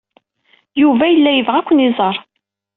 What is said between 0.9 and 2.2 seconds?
yella yebɣa ad ken-iẓer.